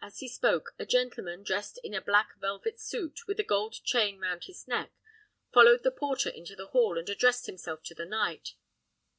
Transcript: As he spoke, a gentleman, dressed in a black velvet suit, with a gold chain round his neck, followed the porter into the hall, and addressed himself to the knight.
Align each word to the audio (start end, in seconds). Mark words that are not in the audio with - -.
As 0.00 0.20
he 0.20 0.28
spoke, 0.30 0.72
a 0.78 0.86
gentleman, 0.86 1.42
dressed 1.42 1.78
in 1.84 1.92
a 1.92 2.00
black 2.00 2.40
velvet 2.40 2.80
suit, 2.80 3.26
with 3.26 3.38
a 3.38 3.42
gold 3.42 3.74
chain 3.84 4.18
round 4.18 4.44
his 4.44 4.66
neck, 4.66 4.92
followed 5.52 5.82
the 5.82 5.90
porter 5.90 6.30
into 6.30 6.56
the 6.56 6.68
hall, 6.68 6.96
and 6.96 7.10
addressed 7.10 7.44
himself 7.44 7.82
to 7.82 7.94
the 7.94 8.06
knight. 8.06 8.54